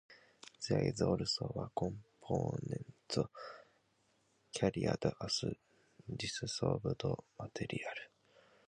[0.67, 2.87] There is also a component
[4.51, 4.91] carried
[5.23, 5.43] as
[6.17, 6.85] dissolved
[7.39, 7.95] material.